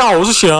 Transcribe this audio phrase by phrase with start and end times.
[0.00, 0.56] 家好，我是翔，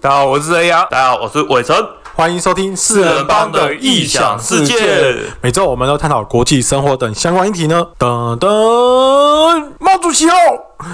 [0.00, 0.88] 大家好，我是 A 呀。
[0.90, 1.76] 大家好，我是伟成。
[2.16, 5.14] 欢迎收听四人帮的异想世界。
[5.40, 7.86] 每周我们都探讨国际生活等相关议题呢。
[7.96, 10.36] 噔噔，毛主席好，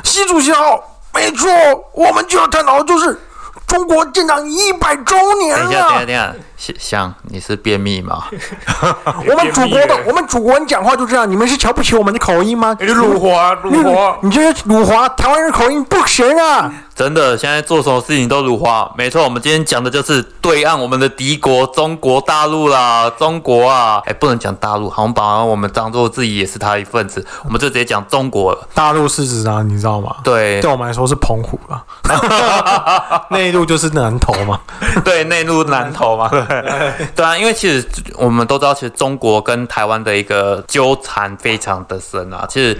[0.04, 0.78] 习主席好，
[1.14, 1.48] 没错，
[1.94, 3.18] 我们就要探讨的就是
[3.66, 8.24] 中国建党一百周年等一下，等一下，等一下，翔，你是便秘吗？
[9.26, 12.76] 我们祖国的，我们祖国人讲话就这样，你们是瞧不起我们的口音吗？
[12.80, 16.72] 你辱华，辱华，你这是辱华台湾人口音不行啊！
[16.94, 18.90] 真的，现在做什么事情都辱华。
[18.96, 28.66] 没错，我们今天讲的就是对岸我们的敌国中国大陆啦，中国啊，哎，不能讲大陆，好像把我们当做自己也是他一份子，我们就直接讲中国了。
[28.74, 30.16] 大陆是指啊，你知道吗？
[30.24, 31.84] 对，对我们来说是澎湖啊，
[33.30, 34.58] 内陆就是南投嘛。
[35.04, 36.28] 对，内陆南投嘛。
[37.14, 42.46] 对啊，因为其实我们都知道，其实中国跟台湾的一个纠缠非常的深啊。
[42.48, 42.76] 其实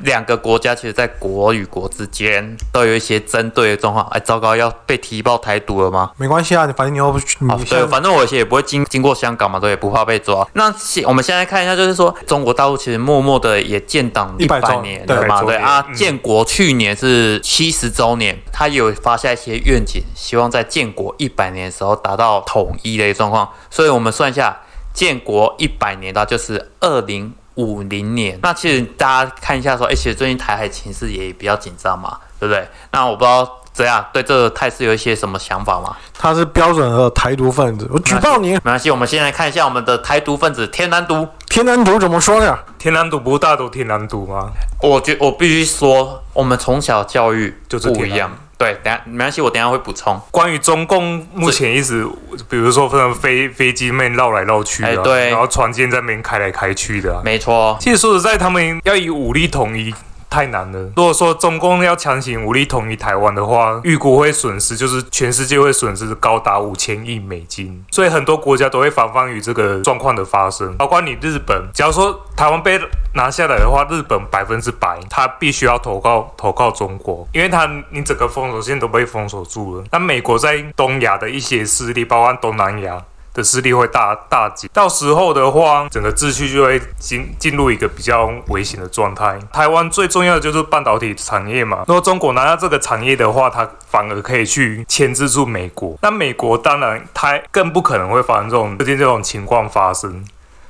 [0.00, 3.46] 两个国家其实，在国与国之间都有一些针。
[3.56, 6.10] 对的状况，哎，糟糕，要被提报台独了吗？
[6.18, 7.38] 没关系啊，反正你又不去。
[7.70, 10.46] 对，反正我也不会经经过香港嘛，对，也不怕被抓。
[10.52, 23.48] 那现我们现在看一下，就是说中国大陆其实默默的也建党一百年了嘛，对啊，建国去年是七十周年，他有发下一些愿景，希望在建国一百年的时候达到统一的一个状况。
[23.70, 24.56] 所以我们算一下，
[24.92, 28.38] 建国一百年到就是二零五零年。
[28.42, 32.18] 那其实大家看一下说，哎，其实最近台海情势也比较紧张嘛。
[32.38, 32.68] 对不对？
[32.90, 35.96] 那我不知道怎样对这个态势有一些什么想法吗？
[36.12, 38.50] 他是标准的台独分子，我举报你。
[38.52, 41.26] 没关系，我们先来看一下我们的台独分子天南独。
[41.48, 42.58] 天南独怎么说呢？
[42.78, 44.50] 天南独不是大独天南独吗？
[44.82, 48.30] 我觉我必须说，我们从小教育就是不一样。
[48.58, 50.18] 对，等下没关系，我等下会补充。
[50.30, 52.06] 关于中共目前一直，
[52.48, 57.76] 比如说分飞飞机面绕来绕去的，对，然后船舰在那边开来开去的，没错。
[57.80, 59.94] 其实说实在，他们要以武力统一。
[60.28, 60.78] 太难了。
[60.96, 67.84] 如果说中共要强行武力统一台湾的话，预估会损失就是全世界会损失高达五千亿美金。
[67.90, 71.68] 所以很多国家都会防范于这个状况的发生，包括你日本。
[71.72, 72.78] 假如说台湾被
[73.14, 79.84] 拿下来的话，日本百分之百他必须要投靠投靠中国，因为他你整个封锁线都被封锁住了。
[79.90, 83.02] 那美国在东亚的一些势力，包括东南亚。
[83.36, 89.38] 的势力会大大减，到时候的话，整个秩序就会进进入一个比较危险的状态。
[89.52, 95.98] 台湾最重要的就是半导体产业嘛，如果中国拿到这个产业的话，它反而可以去牵制住美国。
[96.00, 100.24] 那美国当然它更不可能会发生这种最近这种情况发生。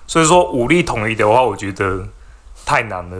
[0.08, 2.04] 所以说武力统一的话，我觉得
[2.64, 3.16] 太难了，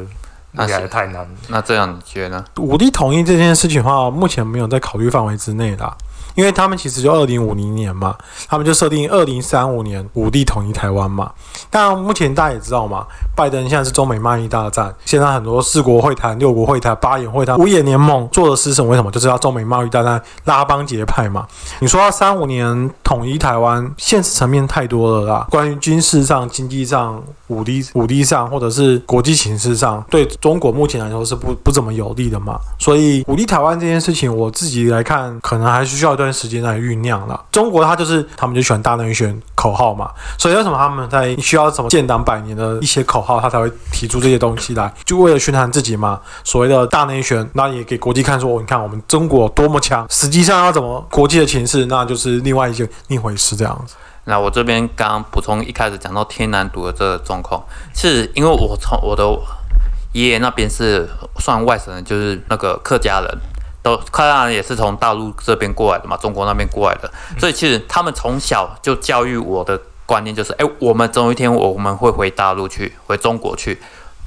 [0.51, 1.29] 那还是太难了。
[1.49, 2.45] 那这样你觉得呢？
[2.57, 5.97] 武力统一这件事情的话，目前没有在考虑范围之内的。
[6.37, 8.15] 因为他们其实就二零五零年嘛，
[8.49, 11.33] 他们就设定二零三五年武力统一台湾嘛。
[11.69, 13.05] 但目前大家也知道嘛，
[13.35, 18.91] 拜登现在是中美贸易大战，现在很多四国会谈、六国会谈、八眼会谈、五眼联盟做的是什么？
[18.91, 19.11] 为什么？
[19.11, 21.47] 就是要中美贸易大战拉帮结派嘛。
[21.81, 25.47] 你说要三五年统一台湾，现实层面太多了啦。
[25.51, 32.61] 关于军事上、经济上、武力武力上，或者是国际形势上，对中国目前来说是不不怎么有利的嘛。
[32.79, 36.37] 所以武力台湾这件事情，我自己来看，可能还需要一段。
[36.37, 37.45] 时间来酝酿了。
[37.51, 46.21] 中国，他就是他们就喜欢大内选口号嘛，所以为什么他们在需要什么建党百年的一些口号，他才会提出这些东西来，就为了宣传自己嘛。
[46.45, 50.07] 所谓的大内宣，那也给国际看说，你看我们中国多么强。
[50.11, 53.95] 实际上要怎么国际的情势，那就是另外一件另一回事这样子。
[54.25, 59.25] 那我这边刚刚补充一开始讲到天南独的这个状况，是因为我从我的
[60.13, 63.39] 爷爷那边是算外省人，就是那个客家人。
[63.87, 67.09] 都客家人也是从大陆这边过来的嘛，中国那边过来的，
[67.39, 73.81] 所以其实他们从小就教育我的观念就是，哎，我们总有一天我们会回大陆去，回中国去，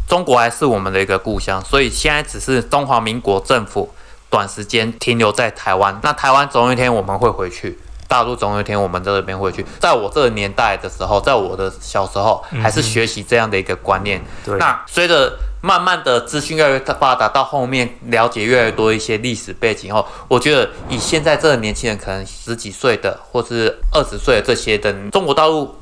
[0.07, 3.93] 中国还是我们的一个故乡，所以现在只是中华民国政府
[4.29, 7.77] 短时间停留在台湾，那台湾总有一天我们会回去，
[8.09, 14.21] 大陆总有一天我们这边会去，在我这个年代的时候，在我的小时候还是学习这样的一个观念，
[14.57, 15.31] 那随着。
[15.61, 25.75] 慢慢的资讯越来越发达，到后面了解越来越多一些历史背景后，我觉得以现在这个年轻人，可能十几岁的或是二十岁的这些的，中国大陆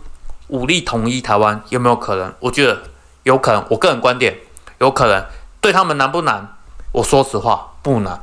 [0.48, 2.34] 武力统一台湾有没有可能？
[2.40, 2.76] 我觉得
[3.22, 3.64] 有可能。
[3.70, 4.36] 我个人观点，
[4.80, 5.24] 有可能。
[5.62, 6.56] 对他们难不难？
[6.92, 8.20] 我说实话不难。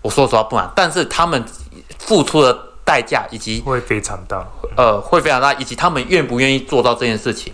[0.00, 1.44] 我说实话不难，但是他们
[1.98, 4.44] 付出的代价以及会非常大，
[4.76, 7.52] 呃，会非常大，以及他们愿不愿意做到这件事情。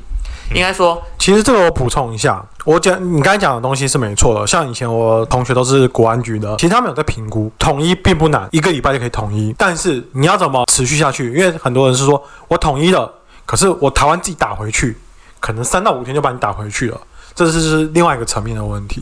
[0.55, 4.47] 应该说，其实这个我补充一下，我讲你刚才讲的东西是没错的。
[4.47, 9.55] 像以前我同学都是国安局的，其实他们有在评估统一并不难，一个礼拜就可以统一。
[9.59, 11.31] 但是你要怎么持续下去？
[11.35, 13.13] 因为很多人是说我统一了，
[13.45, 14.97] 可是我台湾自己打回去，
[15.39, 16.99] 可能三到五天就把你打回去了。
[17.38, 19.00] 这是是另外一个层面的问题。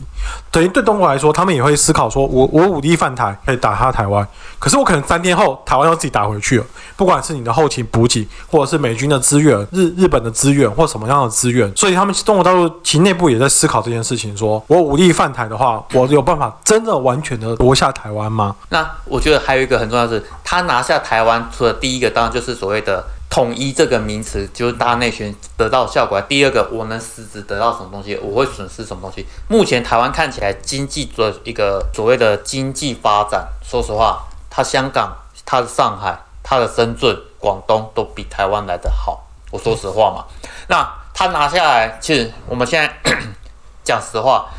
[0.51, 4.27] 等于对中国来说，他们也会思考说，我我武力犯台可以打他台湾，
[4.59, 18.55] 可是我可能三天后台湾要自己打回去了，不管是你的后勤补给，或者是美军的资源、日日本的资源或什么样的资源，所以他们中国大陆其内部也在思考这件事情，说我武力犯台的话，我有办法真的完全的夺下台湾吗？
[18.69, 26.19] 那我觉得还有一个很重要的是，他拿下台湾，除了第一个当然就是所谓的统一这个名词，就是大内宣得到效果。
[26.21, 29.25] 第二个，我能实质得到什么东西，我会损失什么东西。
[29.47, 35.15] 目前台湾看起来经济的一个所谓的经济发展，说实话，它香港、
[35.45, 39.27] 它的上海、它的深圳、广东都比台湾来得好。
[39.51, 40.25] 我说实话嘛，
[40.67, 42.93] 那他拿下来，其实我们现在
[43.83, 44.49] 讲实话，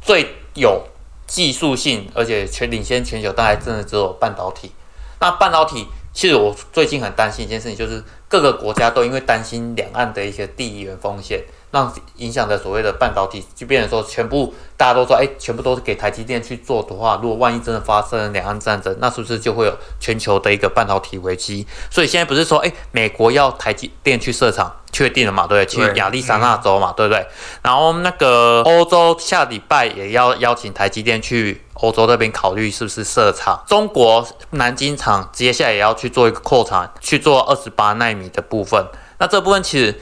[0.00, 0.82] 最有
[1.26, 4.72] 技术性而且全领先全球，大概真的只有半导体。
[5.20, 21.66] 那半导体，其实我最近很担心一件事情，就是各个国家都因为担心两岸的一些地缘风险，让影响的所谓的半导体，就变成说全部大家都说，哎，全部都是给台积电去做的话，如果万一真的发生两岸战争，那是不是就会有全球的一个半导体危机？
[21.90, 25.46] 所以现在不是说，哎，美国要台积电去设厂，确定了嘛？
[25.46, 25.92] 对不对？
[25.92, 27.26] 去亚利桑那州嘛，对不对？
[27.60, 31.60] 然后那个欧洲下礼拜也要邀请台积电去。
[31.80, 38.86] 欧洲那边考虑是不是设厂，中国南京厂接下来也要去做一个扩产，去做二十八纳米的部分。
[39.18, 39.98] 那这部分其实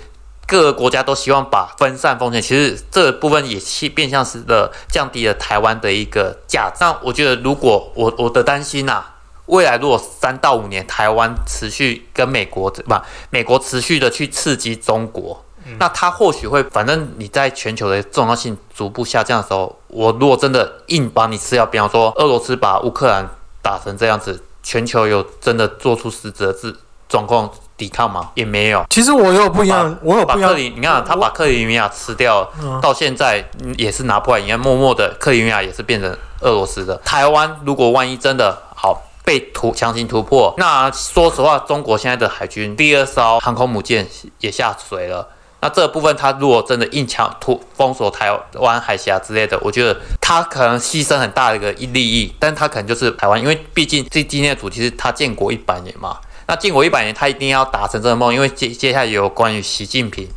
[0.47, 6.79] 各个国家都希望把分散风险，其实这部分也是变相是的降低了台湾的一个价值。
[6.81, 9.05] 那我觉得，如果我我的担心呐，
[9.47, 12.95] 未来如果三到五年台湾持续跟美国不，
[13.31, 15.44] 美国持续的去刺激中国。
[15.79, 23.29] 那它或许会，反正你在全球的重要性逐步下降的时候，我如果真的硬把你吃掉，比方说俄罗斯把乌克兰
[23.63, 26.75] 打成这样子，全球有真的做出实质的
[27.09, 28.31] 状况抵抗吗？
[28.35, 28.85] 也没有。
[28.91, 30.51] 其实我有不一样，我有不一样。
[30.51, 32.49] 克里，你看他把克里米亚吃掉，
[32.83, 33.45] 到现在
[33.77, 36.97] 也是拿破仑，你看默默的克里米亚也是变成俄罗斯的。
[37.05, 44.07] 台湾如果万一真的好被突强行突破，那说实话，中国现在的海军第二艘航空母舰
[44.41, 45.29] 也下水了。
[45.65, 56.19] 那这部分，他如果真的硬抢、突封锁台湾海峡之类的，我觉得他可能牺牲很大的一个利益，但他可能就是台湾，因为毕竟这今天的主题是他建国一百年嘛。
[56.47, 60.29] 那建国一百年，他一定要达成这个梦，因为接接下来有关于习近平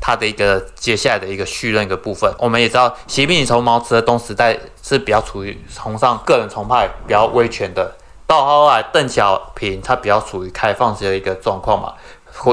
[0.00, 2.32] 他的一个接下来的一个续任一个部分。
[2.38, 7.96] 我们也知道，习近平从毛泽东时代是比较处于崇尚个人崇拜、比较威权的，
[8.28, 11.94] 到后来邓小平他比较处于开放式的一个状况嘛。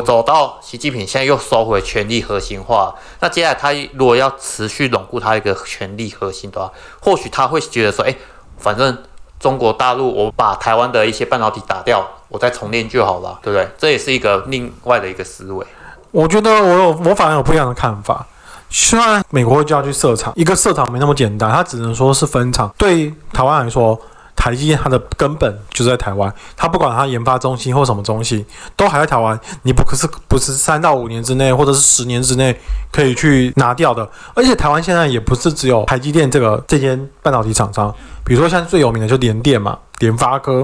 [0.01, 8.15] 走到习近平现在又收回权力核心化，那接下来他如果要持续巩固他一个权力核心的话，或许他会觉得说，哎，
[8.57, 8.97] 反正
[9.39, 13.69] 中国大陆我把台湾的一些半导体打掉，我再重练就好了，对不对？
[13.77, 15.65] 这也是一个另外的一个思维。
[16.11, 18.25] 我觉得我有我反而有不一样的看法。
[18.69, 22.73] 虽然美国就要去设厂，一个设厂没那么简单，它只能说是分厂。
[22.77, 23.99] 对台湾来说。
[24.45, 28.45] 台积电它的根本就在台湾，它不管它研发中心或什么中心，
[28.75, 29.39] 都还在台湾。
[29.63, 32.55] 你不可是不是三到五年之内，或者是十年之内
[32.91, 34.07] 可以去拿掉的。
[34.35, 37.91] 而且台湾现在也不是只有台积电这个这间半导体厂商，
[38.23, 40.59] 比如说像最有名的就联电嘛，联发科，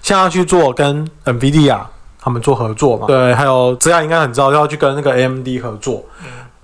[0.00, 1.78] 现在要去做跟 NVIDIA
[2.18, 3.06] 他们做合作嘛。
[3.06, 6.02] 对，还有这样应该很知道要去跟那个 AMD 合作。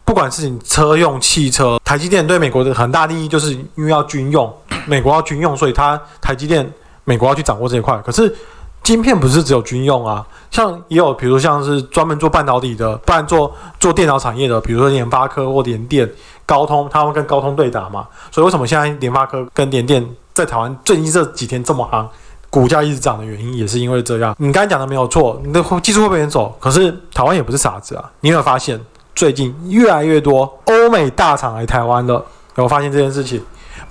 [0.05, 4.53] 不管是你车用汽车，台积电对美国的很大利益，就是因为要军用。
[4.87, 6.70] 美国要军用，所以它台积电
[7.05, 7.96] 美国要去掌握这一块。
[7.99, 8.35] 可是
[8.83, 16.11] 晶片不是只有军用啊，像也有，比如像是专门做半导体的，不然做做电脑产业的，比如说联发科或联电、
[16.45, 18.09] 高通，他们跟高通对打嘛。
[18.30, 22.07] 所以为什么现在联发科跟联电在台湾最近这几天这么夯，
[22.50, 24.35] 股价一直涨的原因，也是因为这样。
[24.38, 28.11] 你刚才讲的没有错，你的技术会被人走，可是台湾也不是傻子啊。
[28.21, 28.80] 你有没有发现
[29.14, 32.14] 最近越来越多欧美大厂来台湾了？
[32.14, 32.25] 有
[32.57, 33.40] 没有发现这件事情？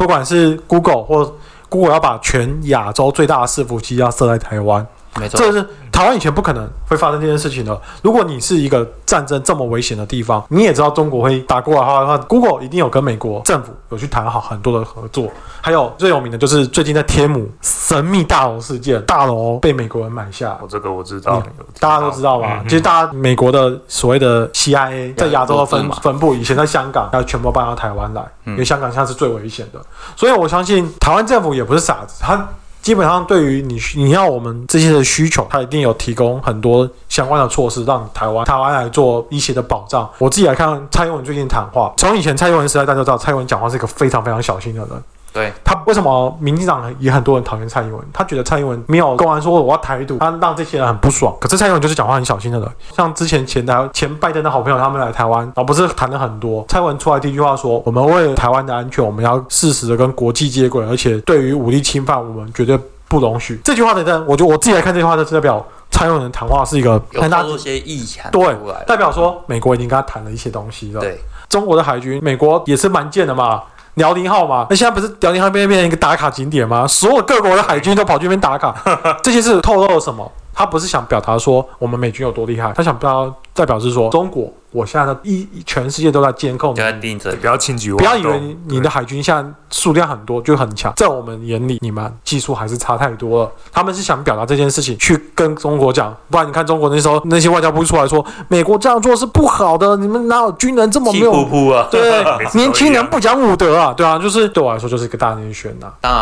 [0.02, 1.36] 不管是 Google 或
[1.70, 4.84] Google 要把全亚洲最大的伺服器要设在台湾，
[5.20, 7.80] 没错，这是台湾以前不可能会发生这件事情的。
[8.02, 15.28] 如果你是一个战争这么危险的地方，你也知道中国会打过来的话，Google 一定有跟美国政府有去谈好很多的合作。
[15.64, 20.58] 还有最有名的就是最近在天母神秘大楼事件，大楼被美国人买下。
[20.60, 21.44] 我这个我知道，
[21.80, 22.64] 大家都知道吧？
[22.64, 29.80] 其实大家美国的所谓的 CIA 在亚洲的分分布，以前在香港，要全部搬到台湾来，因为香港现在是最危险的。
[30.16, 32.48] 所以我相信台湾政府也不是傻子，他
[32.82, 40.10] 基本上对于你你要我们这些的需求，他一定有提供很多相关的措施，让台湾台湾来做一些的保障。
[40.18, 44.90] 我自己来看蔡英文最近谈话，从以前蔡英文时代大家都知道，蔡英文讲话是一个非常非常小心的人。
[45.34, 48.06] 对，他为什么民进党也很多人讨厌蔡英文？
[48.12, 51.34] 他觉得蔡英文没有公完说我要台独，他让这些人很不爽。
[51.40, 63.60] 可是蔡英文就是讲话很小心的人，像之前前台前拜登的好朋友他们来台湾，啊不是谈了很多，蔡英文出来第一句话说，我们为了台湾的安全，我们要适时的跟国际接轨，而且对于武力侵犯，我们绝对不容许。
[63.64, 68.54] 这句话的人，我就我自己来看这句话，就是代表蔡英文的谈话是一个有很大一些意涵对，
[68.86, 71.00] 代表说美国已经跟他谈了一些东西了。
[71.00, 73.64] 对，中国的海军，美国也是蛮贱的嘛。
[73.96, 76.88] 辽宁号嘛，那现在不是辽宁号变变成一个打卡景点吗？
[76.88, 78.74] 所有各国的海军都跑去那边打卡，
[79.22, 80.30] 这些是透露了什么？
[80.54, 88.08] 他不是想表达说我们美军有多厉害，他想表代表是说中国，我现在的一全世界都在监控你就，在盯着不要轻举妄动。
[88.08, 93.52] 不要以为你你的海军现在数量很多就很强，在我们眼里，你们技术还是差太多了。
[93.72, 101.46] 他们是想表达这件事情，去跟中国讲，不然你看中国那时候那些外交部出来说，美国这样做是不好的，你们哪有军人这么没气呼有？
[101.46, 101.88] 呼啊。
[101.92, 102.24] 对
[102.54, 106.14] 年轻人不讲武德啊，对啊，就是对我来说就是一个大内宣呐、当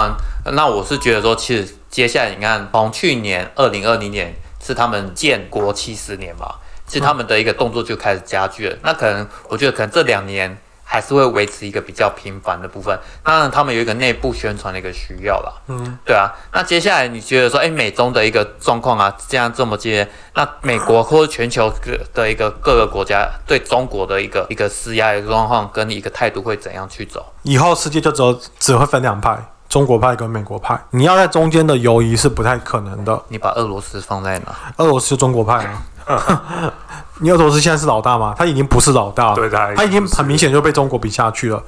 [0.44, 6.48] 然，那我是觉得说，其实接下来你看，从去年二零二零年是他们建国七十年嘛，
[6.90, 8.76] 其实他们的一个动作就开始加剧了。
[8.84, 13.00] 那可能我觉得可能这两年还是会维持一个比较频繁的部分。
[13.24, 15.54] 当然，他们有一个内部宣传的一个需要啦。
[15.68, 16.34] 嗯，对啊。
[16.52, 27.24] 那接下来你觉得说，哎，美中的一个状况啊，这样这么接，那美国或者全球各的一个各个国家对中国的一个一个施压的状况跟一个态度会怎样去走？
[27.44, 29.38] 以后世界就只有只会分两派，
[29.70, 30.78] 中国派跟美国派。
[30.90, 33.22] 你要在中间的游移是不太可能的。
[33.30, 34.48] 你把俄罗斯放在哪？
[34.78, 36.74] 俄罗斯就中国派啊。
[37.22, 38.34] 你俄罗斯现在是老大吗？
[38.38, 41.62] 他已经不是老大了，对他他已经很明显就被中国比下去了。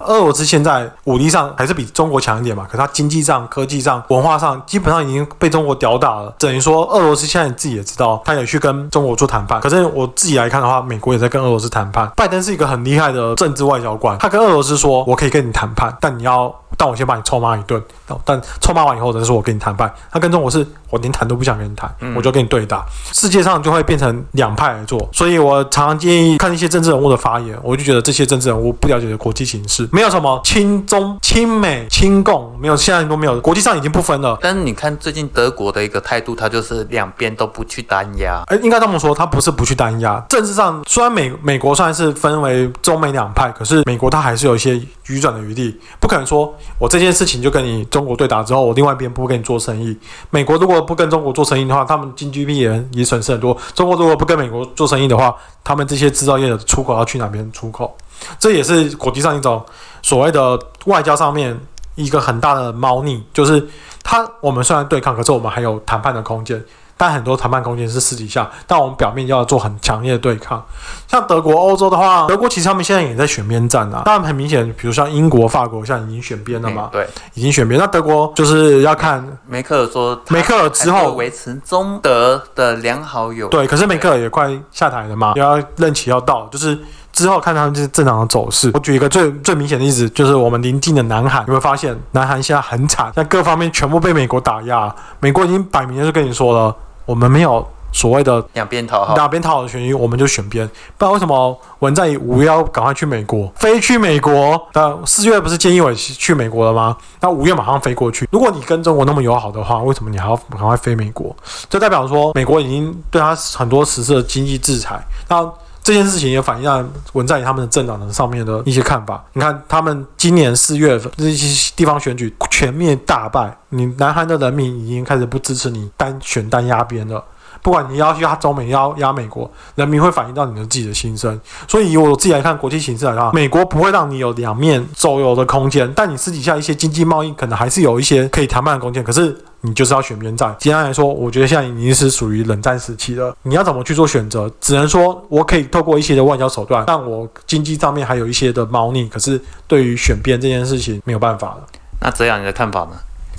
[0.00, 6.34] 俄罗斯现在武力上还是比中国强一点嘛，可他经济上、科技上、文化上基本上已经被中国吊打了。
[6.40, 9.60] 等于说，俄罗斯现在自己也知道，他也去跟中国做谈判。
[9.60, 12.10] 可是我自己来看的话，美国也在跟俄罗斯谈判。
[12.16, 17.82] 拜登是一个很厉害的政治外交官，他跟俄罗斯说：“我可以跟你谈判，但你要，但我先把你臭骂一顿。
[18.24, 22.84] 但臭骂完以后再说我跟你谈判。”他跟中国是，我连谈都不想跟你谈，我就跟你对打。
[23.12, 34.38] 世界上就会变成两派来做，所以我常常建议看一些政治人物的发言，我就觉得这些政治人物不了解的国际形势，没有什么亲中、亲美、亲共，没有，现在都没有，国际上已经不分了。
[34.40, 38.42] 但是你看最近德国的一个态度，他就是两边都不去单压。
[38.46, 40.24] 哎，应该这么说，他不是不去单压。
[40.28, 49.96] 政治上虽然美美国算是分为中美两派，可是美国它还是有一些余转的余地，不可能说我这件事情就跟你中国对打之后，我另外一边不跟你做生意。
[50.30, 53.56] 美国如果不跟中国做生意的话，他们经济 GDP 也也损失很多。
[53.74, 57.96] 中国如果不跟美国做生意的话，他们这些制造业的出口要去哪边出口？
[58.38, 59.64] 这也是国际上一种
[60.02, 61.58] 所谓的外交上面
[61.94, 63.66] 一个很大的猫腻，就是
[64.02, 66.62] 他我们虽然对抗，可是我们还有谈判的空间。
[66.96, 70.64] 但很多谈判空间是私底下，但我们表面要做很强烈的对抗。
[71.06, 74.02] 像德国、欧洲的话，德国其实他们现在也在选边站啊。
[74.04, 77.80] 当然很明显，比如像英国、法国，现在已经选边了嘛嗯，对，已经选边。
[77.80, 83.48] 那德国就是要看梅克尔说梅克尔之后维持中德的良好友。
[83.48, 86.78] 对，可是梅克尔也快下台了嘛，要任期要到，就是
[87.12, 88.70] 之后看他们是正常的走势。
[88.74, 94.94] 我举一个最最明显的例子，就是我们邻近的南韩，你会发现南韩现在很惨，在各方面全部被美国打压。
[95.20, 96.76] 美国已经摆明了就跟你说了，
[97.06, 99.14] 我们没有所谓的两边讨好。
[99.14, 100.68] 两边讨好的权益，我们就选边。
[100.98, 104.60] 不然为什么文在寅五月要赶快去美国，飞去美国？
[104.74, 106.94] 那四月不是建议我去美国了吗？
[107.20, 108.28] 那五月马上飞过去。
[108.30, 111.34] 如果你跟中国那么友好的话，为什么你还要赶快飞美国？
[111.70, 115.00] 这代表说美国已经对他很多实施了经济制裁。
[115.28, 115.50] 那
[115.86, 119.24] 这件事情也反映在文在寅他们的政党的上面的一些看法。
[119.34, 127.22] 你看，他们今年四月份这些地方选举全面大败，你南韩的人民已经开始不支持你单选单压边了。
[127.62, 131.40] 不管你要去压中美，要压美国，人民会反映到你的自己的心声。
[131.68, 139.04] 所以以我自己来看，国际形势来看，美国不会让你有两面周游的空间，但你私底下一些经济贸易可能还是有一些可以谈判的空间。
[139.04, 140.54] 可是你就是要选边站。
[140.60, 143.36] 简单来说，我觉得现在已经是属于冷战时期了。
[143.42, 144.48] 你要怎么去做选择？
[144.60, 149.08] 只能说我可以透过一些的外交手段，但我经济上面还有一些的猫腻。
[149.08, 151.66] 可是对于选边这件事情没有办法了。
[152.00, 152.92] 那这样你的看法呢？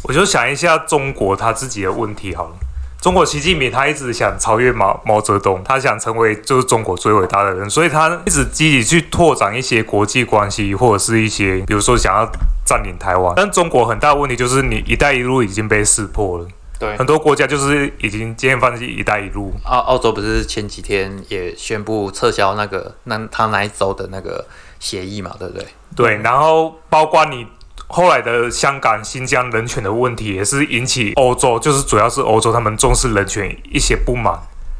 [0.03, 2.55] 我就想一下中国他自己的问题好了。
[2.99, 12.29] 中国习近平他一直想超越毛毛泽东，他想成为就是中国最伟大的人，所以他一直积极去拓展一些国际关系，或者是一些比如说想要
[12.67, 13.33] 占领台湾。
[13.37, 16.47] 但中国很大问题就是你“一带一路”已经被识破了，
[16.77, 24.45] 对很多国家就是已经渐渐放弃“一带一路澳澳洲不是前几天也宣布撤销那个那他那一州的那个
[24.79, 25.65] 协议嘛，对不对？”。
[25.95, 27.47] 对，然后包括你
[27.87, 34.37] 后来的香港、新疆人权的问题，也是引起欧洲，就是主要是欧洲他们重视人权一些不满，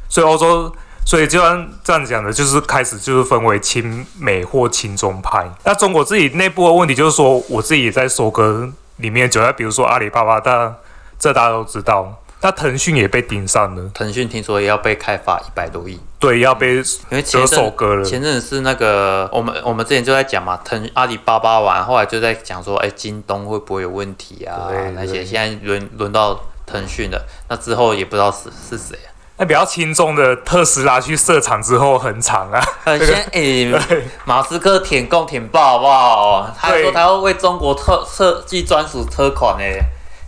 [0.10, 0.72] 所以欧洲
[1.08, 5.50] 所以就像这样讲的，就是开始就是分为亲美或亲中派。
[5.64, 10.76] 那中国自己内部的问题就是说，我自己也在收割里面，就在比如说阿里巴巴，大
[11.18, 12.14] 这大家都知道。
[12.42, 18.04] 那腾讯也被盯上了，腾讯听说也要被开发一百多亿，对，要被因为前折手阵割了。
[18.06, 24.92] 前阵子是那个我们我们之前就在讲嘛，腾阿里巴巴完，后来就在讲说，哎，京东会不会有问题啊对？
[24.92, 29.10] 那些对现在轮轮到腾讯了，那之后也不知道是是谁啊。
[29.38, 33.72] 那比较轻重的特斯拉去设厂之后很长啊，呃， 先诶，
[34.26, 36.52] 马斯克舔共舔爆好不好？
[36.60, 39.80] 他说他要为中国特设计专属车款诶。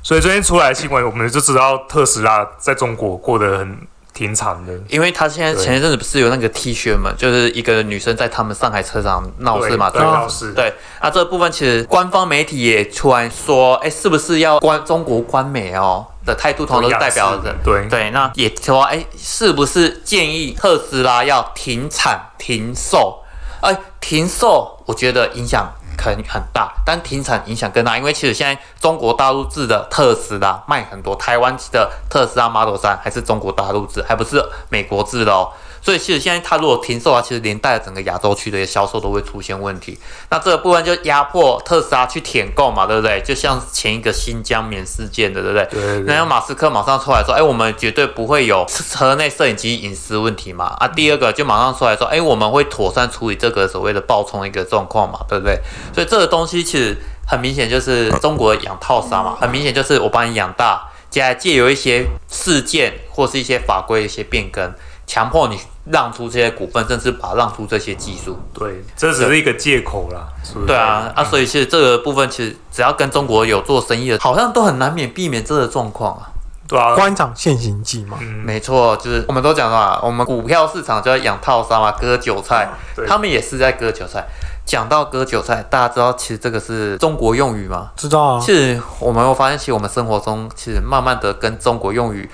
[0.01, 3.77] 所以最近出来的新闻，我们就知道特斯拉在中国过得很
[4.19, 4.73] 挺惨的。
[4.89, 10.01] 因为他现在前一阵子不是有那个 T 恤嘛，就是一个女生在他们上海车展闹事嘛，对？
[10.01, 17.55] 闹事对，啊，这部分其实官方媒体也出来说，哎，是不是要关中国官媒哦的态度，通常都是代表着。
[17.63, 23.23] 对对，那也说，哎，是不是建议特斯拉要停产停售？
[23.61, 25.69] 哎，停售，我觉得影响
[25.99, 35.51] 可能很大，但停产影响更大，因为其实现在中国大陆制的特斯拉卖很多，台湾的特斯拉 Model 三还是中国大陆制，还不是美国制的哦。
[35.81, 39.97] 所以其实现在它如果停售啊，其实连带整个亚洲区的销售都会出现问题。
[40.29, 43.21] 那这个部分就压迫特斯拉去舔购嘛，对不对？
[43.25, 45.65] 就像前一个新疆棉事件的，对不对？
[45.71, 50.75] 对对那要马斯克马上出来说，哎，我们绝对不会有车内摄影机隐私问题嘛。
[50.79, 55.59] 啊，第二个就马上出来说，哎，我们会妥善处理这个所谓的爆冲一个状况嘛，对不对？
[55.93, 64.73] 所以这个东西其实很明显就是中国养套杀嘛，很明显就是我把你养大，接下来借由一些事件或是一些法规的一些变更，
[65.09, 68.37] 强迫你让出这些股份，甚至把它让出这些技术。
[68.53, 70.27] 对，这只是一个借口啦。
[70.43, 76.29] 是不是对啊，啊，所以其实这个部分其实只要跟中国有做生意的，好像都很难免避免这个状况啊。
[76.67, 84.23] 对啊，官场现行记嘛，嗯，没错，就是我们都讲了嘛，我们股票市场就要养套杀嘛，割韭菜，对他们也是在割韭菜。
[84.63, 87.89] 讲到割韭菜，大家知道其实这个是中国用语吗？
[87.95, 92.29] 知道啊其，实我们会发现，其实我们生活中其实慢慢的跟中国用语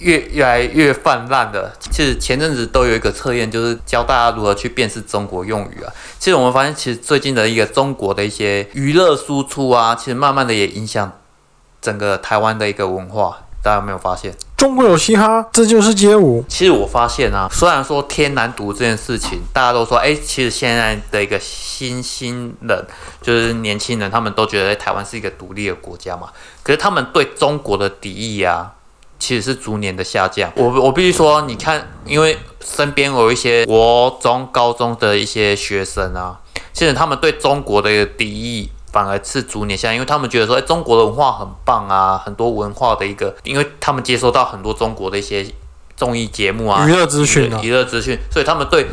[0.00, 1.72] 越越来越泛滥的。
[1.78, 5.92] 其实前阵子都有一个测验，就是教大家如何去辨识中国用语啊。
[6.18, 11.12] 其实我们发现，其实最近的一个中国的一些娱乐输出啊，其实慢慢的也影响
[11.80, 13.38] 整个台湾的一个文化。
[13.62, 14.34] 大家有没有发现？
[14.56, 16.42] 中国有嘻哈，这就是街舞。
[16.48, 22.82] 其实我发现啊，虽然说天南独这件事情，大家都说，哎，其实现在的一个新兴人，
[23.20, 26.30] 就是年轻人，他们都觉得台湾是一个独立的国家嘛。
[26.62, 28.72] 可是他们对中国的敌意啊，
[29.20, 30.50] 其实是逐年的下降。
[30.56, 36.40] 我我必须说，你看，因为身边有一些国中、高中的一些学生啊，
[36.72, 45.46] 其实他们对中国的一个敌意反而是逐年下降，因为他们觉得说，哎，中国的文化很棒啊，很多文化的一个，因为他们接收到很多中国的一些
[45.96, 48.86] 综艺节目啊、娱乐资讯啊娱乐资讯，所以他们对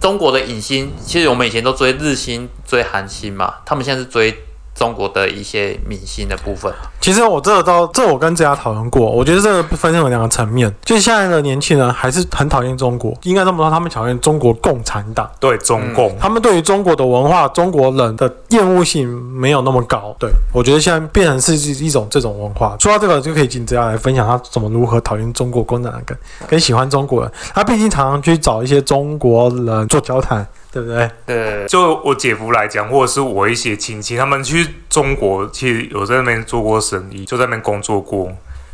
[0.00, 4.42] 中国的影星，其实我们以前都追日星、追韩星嘛，他们现在是追
[4.80, 6.72] 中国的一些明星的部分。
[7.02, 20.16] 其实我这个都这我跟这家讨论过，我觉得这个分成有两个层面，就是现在的年轻人还是很讨厌中国，应该这么说，他们讨厌中国共产党，对中共，他们对于中国的文化、中国人的厌恶性没有那么高。
[20.18, 22.74] 对我觉得现在变成是一一种这种文化。
[22.80, 26.16] 说到这个，就可以请这家来分享他怎么如何讨厌中国共产党跟
[26.48, 27.30] 跟喜欢中国人。
[27.54, 31.10] 他毕竟常常去找一些中国人做交谈，对不对？
[31.26, 38.30] 对，就我姐夫来讲，或者是我一些亲戚，他们去中国，其实有在那边做过生意，就在那边工作过。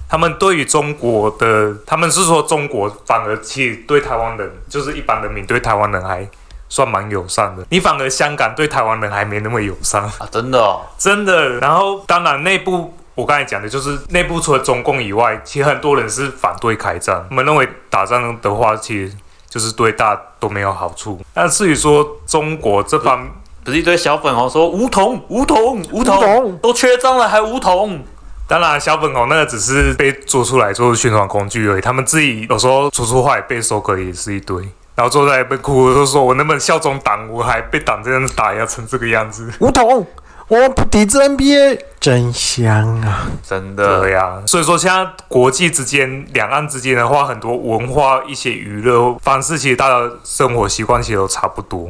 [0.09, 6.29] 他们对于中国的，他们是说中国反而其实对台湾人，就是一般人民对台湾人还
[6.69, 7.65] 算蛮友善的。
[7.71, 11.59] 你反而香港对台湾人还没那么友善，啊，真的哦，真的。
[11.61, 12.93] 然后当然内部。
[13.17, 17.25] 我刚才讲的就是内部除了中共以外，其实很多人是反对开战。
[17.31, 19.17] 我们认为打仗的话，其实
[19.57, 21.19] 就是对大都没有好处。
[21.33, 23.27] 那至于说中国这方
[23.65, 27.99] 不是一堆小粉红说梧桐、梧桐、梧梧桐桐都缺章了，还梧桐。
[28.47, 31.81] 当然，小粉红那个只是被做出来做宣传工具而已。
[31.81, 34.63] 他们自己有时候说出话也被收割，也是一堆。
[34.95, 37.27] 然后之后再被哭，就说我能不能效忠党？
[37.31, 39.51] 我还被党这样打压成这个样子。
[39.61, 40.07] 梧桐，
[40.49, 43.27] 我不抵制 NBA，真香啊！
[43.43, 51.89] 真的对呀、所以说现在国际之间、两岸之间的话，很多文化、一些娱乐方式，其实大家生活习惯其实都差不多。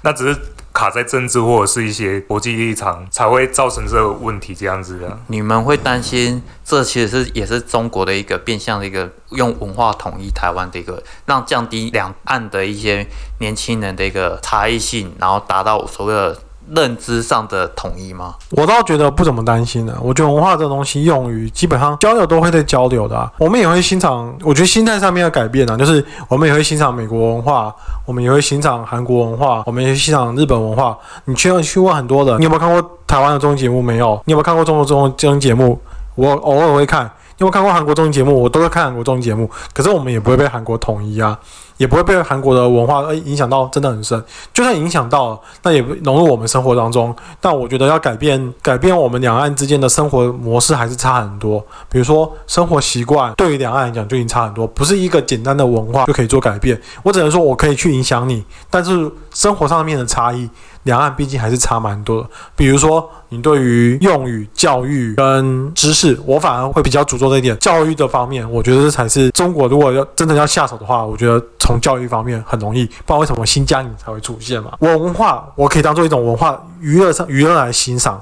[0.00, 0.40] 那只是
[0.72, 5.18] 卡在政治或者是一些国际立场，才会造成这个问题这样子的。
[5.26, 13.06] 你们会担心，这其实是也是中国的一个变相的一个用文化统一台湾的一个，让降低两岸的一些
[13.40, 16.38] 年轻人的一个差异性，然后达到所谓的
[16.74, 18.34] 认知上的统一吗？
[18.50, 19.96] 我倒觉得不怎么担心的。
[20.02, 30.96] 我觉得文化这东西用语基本上交流都会在交流的啊、我们也会欣赏，我觉得心态上面的改变啊，就是我们也会欣赏美国文化，我们也会欣赏韩国文化，我们也会欣赏日本文化。
[31.24, 33.82] 你去去问很多的，你有没有看过台湾的综艺节目？
[33.82, 34.20] 没有。
[34.24, 35.80] 你有没有看过中国综综艺节目？
[36.14, 37.10] 我偶尔会看。
[37.40, 38.42] 你有没有看过韩国综艺节目？
[38.42, 39.48] 我都会看韩国综艺节目。
[39.72, 41.38] 可是我们也不会被韩国统一啊。
[41.78, 44.22] 也不会被韩国的文化呃影响到，真的很深。
[44.52, 47.14] 就算影响到了，那也融入我们生活当中。
[47.40, 51.64] 但我觉得要改变改变我们两岸之间的生活模式，还是差很多。
[51.88, 56.78] 比如说生活习惯，对于两岸来讲就已经差很多，不是一个简单的文化就可以做改变。
[57.02, 60.50] 我只能说我可以去影响你，但是生活上面的差异，
[60.82, 62.28] 两岸毕竟还是差蛮多的。
[62.56, 67.56] 比如说你对于用语、教育跟知识，我反而会比较注重这一点。
[67.58, 71.40] 教育的方面，我觉得这才是中国如果要真的要下手的话，我觉得。
[71.68, 74.72] 从教育方面很容易，不知道为什么新疆你才会出现嘛？
[74.78, 78.18] 文化我可以当做一种文化娱乐上娱乐来欣赏。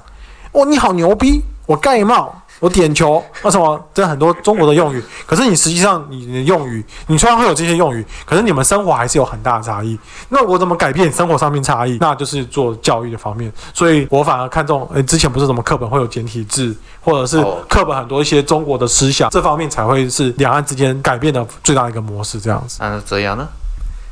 [0.51, 1.41] 哦，你好牛逼！
[1.65, 3.83] 我盖帽，我点球，为什么？
[3.93, 9.99] 这很多中国的用语，可是你实际上你的用语，你虽然会有这些用语，可是你们生活还是有很大的差异。
[10.29, 11.99] 那我怎么改变生活上面差异？
[12.01, 13.53] 那就是做教育的方面。
[13.75, 22.41] 所以我反而看重，诶，之前不是什么课本会有简体字，或者是课本很多一些中国的思想，这方面才会是两岸之间改变的最大的一个模式。
[22.41, 23.47] 这样子，那这样呢？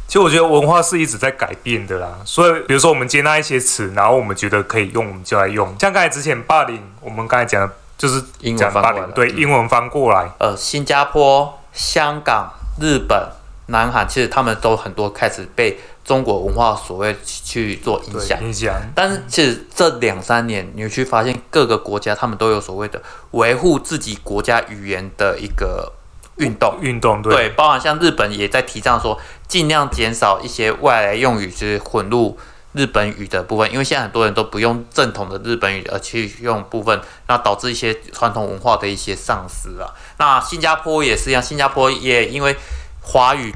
[0.06, 5.66] 其实我觉得文化是一直在改变的啦，所以比如说我们接纳一些词，然后我们觉得可以用，我们就来用。
[5.80, 10.30] 像刚才之前霸凌，我们刚才讲的就是英文翻过来，对，英文翻过来。
[10.38, 13.28] 呃，新加坡、香港、日本、
[13.66, 18.40] 南韩，其实他们都很多开始被中国文化所谓去做影响。
[18.42, 18.74] 影响。
[18.94, 23.02] 但是其实这两三年，你去发现各个国家他们都有所谓的
[23.32, 25.92] 维护自己国家语言的一个。
[26.38, 32.36] 运动运动对，包含像日本也在提倡说，尽量减少一些外来用语，就是混入
[32.74, 39.88] 日本语的部分，因为现在很多人都不用正统的日本语，而去用部分，那导致一些传统文化的一些丧失啊。
[40.18, 42.56] 那新加坡也是一样，新加坡也因为
[43.00, 43.54] 华语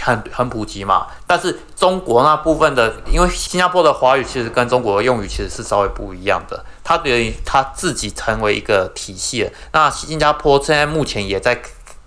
[0.00, 9.50] 很很普及嘛，但是中国那部分的，因为新加坡的华语其实跟中国的用语其实是稍微不一样的，它等于它自己成为一个体系了。
[9.72, 11.60] 那新加坡现在目前也在。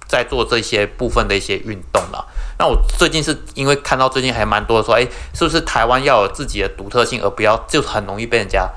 [0.07, 2.25] 在做这些部分的一些运动了。
[2.59, 8.67] 那我最近是因为看到最近还蛮多的说，哎，是不是台湾要有自己的独特性，而不要就很容易被人家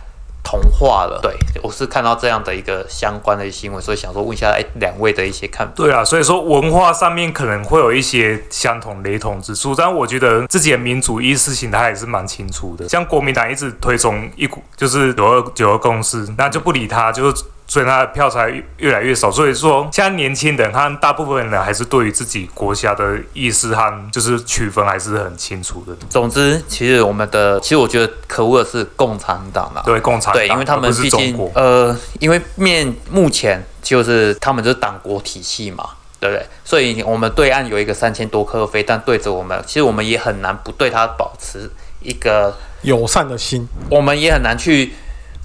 [0.42, 1.18] 同化了？
[1.22, 5.72] 对我是看到这样的一个相关的新闻，所以想说问一下，哎，两位的一些看法。
[5.76, 12.88] 对啊，所以说文化上面可能会有一些相同雷同之处，但我觉得自己的民主意识形态还是蛮清楚的。
[12.88, 17.44] 像国民党一直推崇一股就是九二九二共识，那就不理他，就是。
[17.70, 19.30] 所以他的票才越来越少。
[19.30, 25.94] 所以说，现在年轻人和大部分人还是对于自己国家的意识和就是区分还是很清楚的。
[26.08, 29.80] 总之，其实我们的，其实我觉得可恶的是共产党啦。
[29.84, 30.42] 对，共产党。
[30.42, 36.44] 对，因为他们毕竟呃，因为面目前就是他们就是党国体系嘛，对不对？
[36.64, 41.70] 所以我们对岸有一个三千多颗飞弹对着我们，其实我们也很难不对他保持
[42.02, 42.52] 一个
[42.82, 43.64] 友善的心。
[43.88, 44.92] 我们也很难去。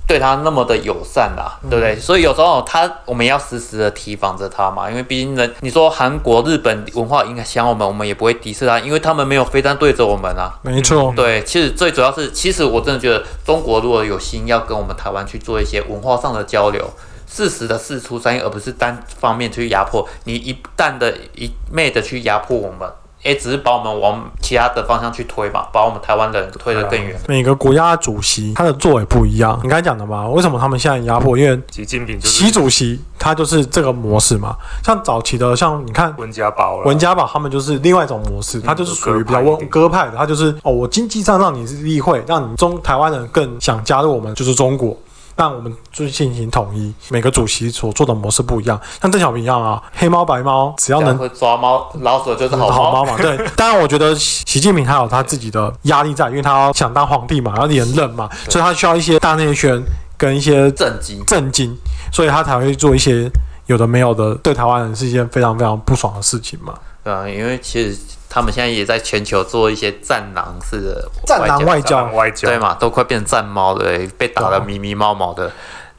[0.08, 2.00] 对他那么的友善啦，对不对？
[2.00, 10.54] 所以有时候他我们要时时的提防着他嘛，因为毕竟人你说韩国、日本文化影响我们，我们也不会敌视他，因为他们没有飞弹对着我们啊。
[10.62, 16.88] 没错，对，其实最主要是，其实我真的觉得中国如果有心要跟我们台湾去做一些文化上的交流，
[17.28, 22.88] 适时的事出善意，而不是单方面去压迫你，一旦的一昧的去压迫我们。
[23.26, 27.20] 也只是把我们往其他的方向去推嘛，把我们台湾的人推得更远。
[27.28, 31.36] 每个国家主席他的作为不一样，你刚才讲的嘛，为什么他们现在压迫？
[31.36, 34.56] 因为习近平，习主席他就是这个模式嘛。
[34.84, 44.96] 像早期的，像你看文家宝，文家宝他们就是另外一种模式，他就是属于比较温鸽派的，他就是哦，我经济上让你立会，让你中台湾人更想加入我们，就是中国。
[45.36, 48.80] 但我们就进行统一，每个主席所做的模式不一样。
[49.02, 53.18] 像邓小平一样啊，黑猫白猫，只要能抓猫老鼠就是好猫嘛。
[53.18, 59.82] 对， 当然我觉得习近平他有他自己的压力在，因为他要想当皇帝嘛，要连任嘛，所以他需要一些大内宣
[60.18, 61.78] 跟一些震惊震惊，
[62.14, 63.30] 所以他才会做一些
[63.66, 66.74] 有的没有的，对台湾人是一件非常非常不爽的事情嘛。
[67.04, 67.98] 对啊，因为其实。
[68.36, 72.74] 他们现在也在全球做一些战狼式的战狼外交，外交对嘛？
[72.74, 75.50] 都快变成战猫了，被打得迷迷毛毛的，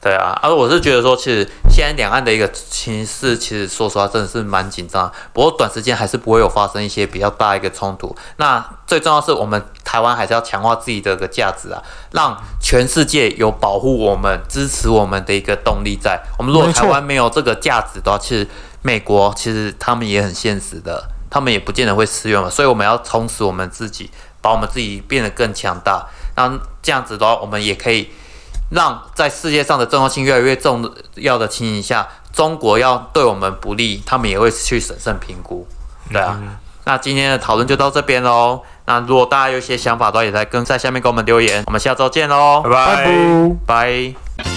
[0.02, 0.38] 对啊。
[0.42, 5.10] 而我是觉得说，其实现在两岸的一个情势，其实说实话真的是蛮紧张。
[5.32, 8.14] 不过短时间还是不会有发生一些比较大一个冲突。
[8.36, 16.20] 那最重要是我们台湾还是要强化自己的个价值啊，让全世界有保护我们、支持我们的一个动力在。
[16.36, 18.46] 我们如果台湾没有这个价值的话，其实
[18.82, 21.02] 美国其实他们也很现实的。
[21.36, 22.48] 他们也不见得会失愿嘛。
[22.48, 26.06] 所以我们要充实我们自己，把我们自己变得更强大。
[26.34, 28.08] 那这样子的话，我们也可以
[28.70, 35.68] 让在世界上的重要性越来越重要的情形下，中国要对我们不利，他们也会去审慎评估。
[36.10, 36.40] 对啊，
[36.84, 38.62] 那今天的讨论就到这边喽。
[38.86, 41.62] 那如果大家有一些想法的话，也在跟在下面给我们留言。
[41.66, 42.62] 我们下周见喽。
[42.62, 42.70] 拜
[43.66, 44.14] 拜。
[44.36, 44.55] 拜。